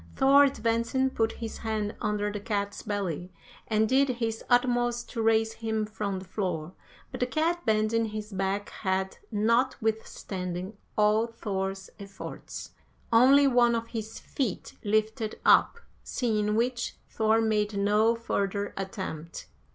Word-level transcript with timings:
Thor 0.15 0.45
advancing 0.45 1.11
put 1.11 1.33
his 1.33 1.59
hand 1.59 1.93
under 2.01 2.31
the 2.31 2.39
cat's 2.39 2.81
belly, 2.81 3.31
and 3.67 3.87
did 3.87 4.09
his 4.17 4.43
utmost 4.49 5.11
to 5.11 5.21
raise 5.21 5.53
him 5.53 5.85
from 5.85 6.17
the 6.17 6.25
floor, 6.25 6.73
but 7.11 7.19
the 7.19 7.27
cat 7.27 7.63
bending 7.67 8.05
his 8.05 8.33
back 8.33 8.71
had, 8.71 9.19
notwithstanding 9.31 10.75
all 10.97 11.27
Thor's 11.27 11.91
efforts, 11.99 12.71
only 13.13 13.45
one 13.45 13.75
of 13.75 13.89
his 13.89 14.17
feet 14.17 14.73
lifted 14.83 15.39
up, 15.45 15.79
seeing 16.03 16.55
which, 16.55 16.95
Thor 17.07 17.39
made 17.39 17.77
no 17.77 18.15
further 18.15 18.73
attempt. 18.75 19.45